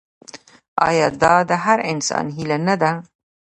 [0.87, 2.91] آیا دا د هر انسان هیله نه ده؟